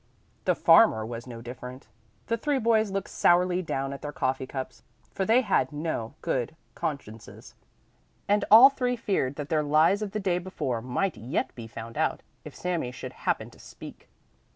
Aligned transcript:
The 0.45 0.55
farmer 0.55 1.05
was 1.05 1.27
no 1.27 1.43
different. 1.43 1.87
The 2.25 2.35
three 2.35 2.57
boys 2.57 2.89
looked 2.89 3.11
sourly 3.11 3.61
down 3.61 3.93
at 3.93 4.01
their 4.01 4.11
coffee 4.11 4.47
cups, 4.47 4.81
for 5.13 5.25
they 5.25 5.41
had 5.41 5.71
no 5.71 6.15
good 6.21 6.55
consciences, 6.73 7.53
and 8.27 8.43
all 8.49 8.71
three 8.71 8.95
feared 8.95 9.35
that 9.35 9.49
their 9.49 9.61
lies 9.61 10.01
of 10.01 10.13
the 10.13 10.19
day 10.19 10.39
before 10.39 10.81
might 10.81 11.17
yet 11.17 11.53
be 11.53 11.67
found 11.67 11.99
out, 11.99 12.23
if 12.43 12.55
Sami 12.55 12.91
should 12.91 13.13
happen 13.13 13.51
to 13.51 13.59
speak. 13.59 14.09